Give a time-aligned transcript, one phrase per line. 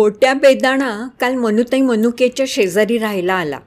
[0.00, 3.58] गोट्या बेदाणा काल मनुताई मनुकेच्या शेजारी राहायला आला.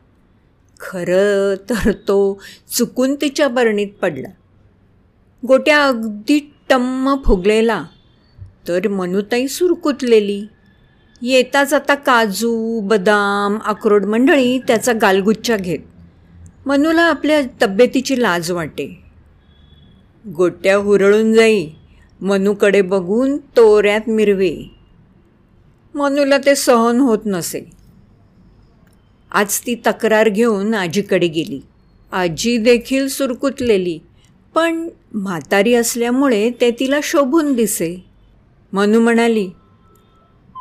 [0.79, 2.41] खरं तर तो
[2.77, 4.27] चुकून तिच्या बरणीत पडला.
[5.47, 7.83] गोट्या अगदी टम्म फुगलेला
[8.67, 10.45] तर मनुताई सुरकुतलेली.
[11.21, 15.79] येताच आता काजू बदाम अक्रोड मंडळी त्याचा गालगुच्छा घेत.
[16.65, 18.99] मनूला आपल्या तब्येतीची लाज वाटे.
[20.35, 21.69] गोट्या हुरळून जाई
[22.21, 24.72] मनूकडे बघून तोऱ्यात मिरवे.
[25.95, 27.59] मनूला ते सहन होत नसे.
[29.31, 31.59] आज ती तक्रार घेऊन आजीकडे गेली.
[32.11, 33.99] आजी देखील सुरकुतलेली
[34.55, 37.95] पण म्हातारी असल्यामुळे ते तिला शोभून दिसे.
[38.73, 39.49] मनू म्हणाली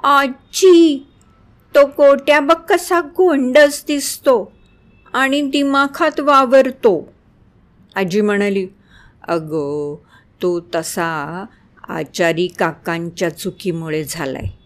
[0.05, 1.07] आजी
[1.75, 4.53] तो कोट्या बघ कसा गोंडच दिसतो
[5.15, 7.13] आणि दिमाखात वावरतो.
[7.95, 8.67] आजी म्हणाली
[9.29, 9.97] अगो
[10.43, 11.45] तो तसा
[11.89, 14.62] आचारी काकांच्या चुकीमुळे झालाय.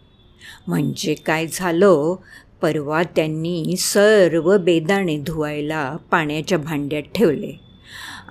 [0.66, 2.16] म्हणजे काय झालं?
[2.62, 7.60] परवा त्यांनी सर्व बेदाणे धुवायला पाण्याच्या भांड्यात ठेवले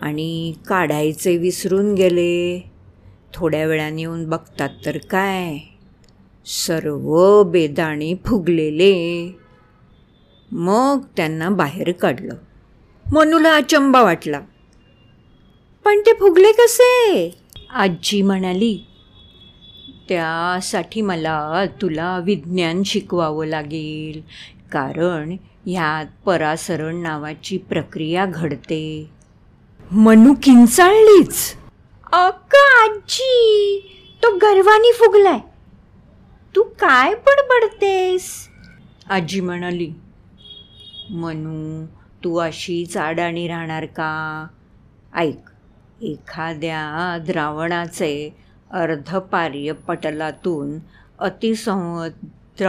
[0.02, 2.70] आणि काढायचे विसरून गेले.
[3.34, 5.58] थोड्या वेळाने येऊन बघतात तर काय?
[6.46, 9.36] सर्व बेदाणे फुगलेले.
[10.52, 12.36] मग त्यांना बाहेर काढलं.
[13.12, 14.42] मनूला अचंबा वाटला.
[15.86, 17.32] पण ते फुगले कसे?
[17.70, 18.80] आजी म्हणाली.
[20.10, 24.22] त्यासाठी मला तुला विज्ञान शिकवावं लागेल.
[24.72, 29.10] कारण ह्यात परासरण नावाची प्रक्रिया घडते.
[29.92, 31.54] मनू किंचाळलीच.
[32.06, 33.82] अक्का आजी
[34.24, 35.40] तो गर्वानी फुगलाय.
[36.56, 38.50] तू काय बडबडतेस?
[39.10, 39.92] आजी म्हणाली
[41.10, 41.86] मनू
[42.24, 44.48] तू अशीच अडाणी राहणार का?
[45.16, 45.50] ऐक
[46.02, 50.80] एखाद्या द्रावणाचे अर्धपार्य पटलातून
[51.20, 52.64] अतिसंवत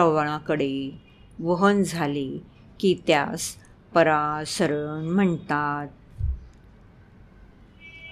[1.38, 2.42] वहन झाले
[2.80, 3.56] की त्यास
[3.94, 5.88] परासरण म्हणतात.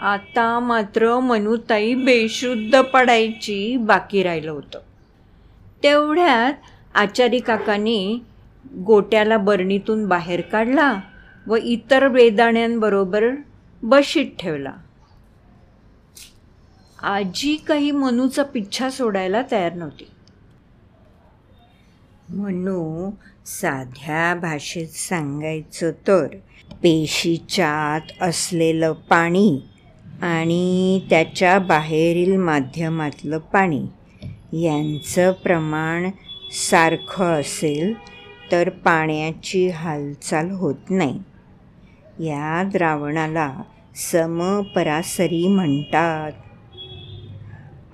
[0.01, 4.79] आता मात्र मनुताई बेशुद्ध पडायची बाकी राहिलं होतं.
[5.83, 6.53] तेवढ्यात
[6.95, 8.23] आचारी काकांनी
[8.87, 11.01] गोट्याला बरणीतून बाहेर काढला
[11.47, 13.25] व इतर बेदाण्यांबरोबर
[13.83, 14.73] बशीत ठेवला.
[17.05, 20.09] आजी काही मनूचा पिच्छा सोडायला तयार नव्हती.
[22.29, 23.11] मनू
[23.47, 26.27] साध्या भाषेत सांगायचं तर
[26.83, 29.61] पेशीच्या आत असलेलं पाणी
[30.23, 33.87] आणि त्याच्या बाहेरील माध्यमातलं पाणी
[34.63, 36.11] यांचं प्रमाण
[36.71, 37.95] सारखं असेल
[38.53, 41.19] तर पाण्याची हालचाल होत नाही.
[42.21, 43.63] या द्रावणाला
[43.97, 46.33] समपरासरी म्हणतात.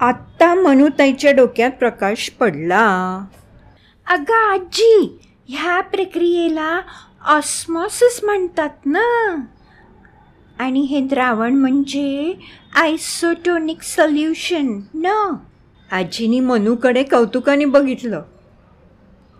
[0.00, 3.24] आत्ता मनुताईच्या डोक्यात प्रकाश पडला.
[4.06, 5.18] अगं आजी
[5.48, 6.80] ह्या प्रक्रियेला
[7.24, 9.36] ऑस्मॉसिस म्हणतात ना?
[10.58, 12.34] आणि हे द्रावण म्हणजे
[12.74, 15.06] आयसोटोनिक सोल्युशन न?
[15.92, 18.22] आजीनी मनूकडे कौतुकाने बघितलं.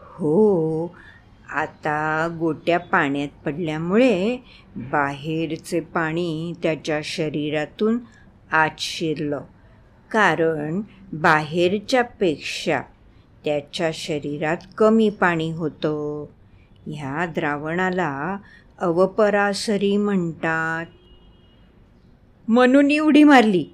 [0.00, 0.94] हो
[1.50, 4.38] आता गोट्या पाण्यात पडल्यामुळे
[4.76, 7.98] बाहेरचे पाणी त्याच्या शरीरातून
[8.52, 9.40] आत शिरलं.
[10.12, 10.80] कारण
[11.12, 12.80] बाहेरच्यापेक्षा
[13.44, 16.24] त्याच्या शरीरात कमी पाणी होतं.
[16.86, 18.36] ह्या द्रावणाला
[18.78, 20.86] अवपरासरी म्हणतात.
[22.48, 23.66] मनूनी उडी मारली.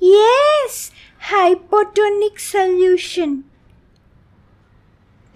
[0.00, 3.36] येस हायपोटोनिक सोल्युशन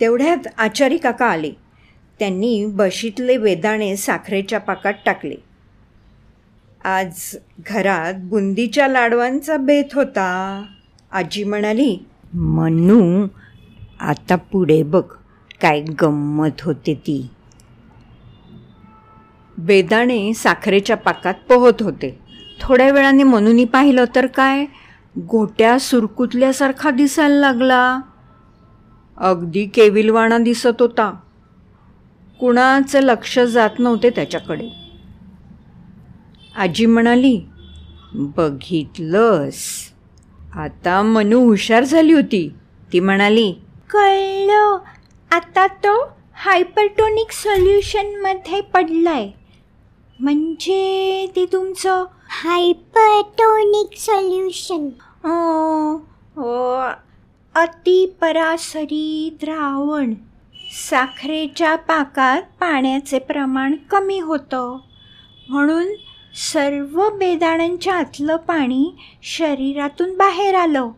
[0.01, 1.53] तेवढ्यात आचारी काका आले.
[2.19, 5.50] त्यांनी बशीतले वेदाणे साखरेच्या पाकात टाकले.
[6.85, 7.37] आज
[7.67, 10.63] घरात बुंदीच्या लाडवांचा बेत होता.
[11.13, 11.99] आजी म्हणाली
[12.35, 13.27] मनू
[14.01, 15.03] आता पुढे बघ
[15.61, 17.31] काय गंमत होते ती.
[19.59, 22.19] बेदाणे साखरेच्या पाकात पोहत होते.
[22.61, 24.67] थोड्या वेळाने मनूनी पाहिलं तर काय
[25.19, 28.01] गोट्या सुरकुतल्यासारखा दिसायला लागला.
[29.17, 31.15] अगदी केविलवाणा दिसत होता.
[32.41, 34.80] कुणाचं लक्ष जात नव्हते त्याच्याकडे.
[36.57, 37.41] आजी म्हणाली
[38.15, 39.93] बघितलंस.
[40.55, 42.55] आता मनू हुशार झाली होती.
[42.93, 43.53] ती म्हणाली
[43.91, 44.79] कळलं.
[45.31, 49.31] आता तो हायपरटोनिक सोल्युशनमध्ये पडलाय.
[50.21, 54.89] म्हणजे ते तुमचं हायपरटोनिक सोल्युशन.
[57.55, 60.15] अतिपरासरी द्रावण.
[60.91, 64.79] साखरेच्या पाकात पाण्याचे प्रमाण कमी होतं.
[65.49, 65.87] म्हणून
[66.35, 70.91] सर्व बेदाण्यांच्या आतलं पाणी शरीरातून बाहेर आलं.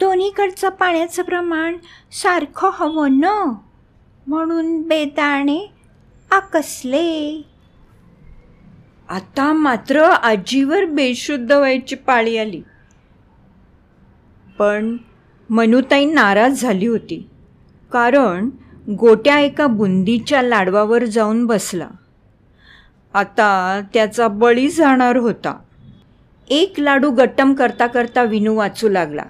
[0.00, 1.76] दोन्हीकडचं पाण्याचं प्रमाण
[2.12, 3.52] सारखं हवं न?
[4.26, 5.70] म्हणून बेदाणे
[6.30, 7.42] आकसले.
[9.08, 12.62] आता मात्र आजीवर बेशुद्ध व्हायची पाळी आली.
[14.58, 14.96] पण
[15.50, 17.28] मनुताई नाराज झाली होती.
[17.92, 18.50] कारण
[18.90, 21.88] गोट्या एका बुंदीच्या लाडवावर जाऊन बसला.
[23.14, 25.58] आता त्याचा बळी जाणार होता.
[26.50, 29.22] एक लाडू गट्टम करता करता विनू वाचू लागला.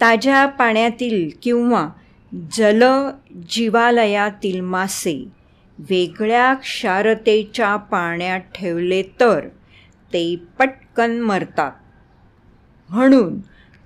[0.00, 1.88] ताज्या पाण्यातील किंवा
[2.52, 2.82] जल
[3.50, 5.28] जीवालयातील मासे
[5.78, 9.40] वेगळ्या क्षारतेच्या पाण्यात ठेवले तर
[10.12, 11.72] ते पटकन मरतात.
[12.88, 13.40] म्हणून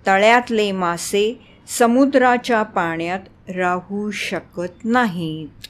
[0.06, 5.65] तळ्यातले मासे समुद्राच्या पाण्यात राहू शकत नाहीत.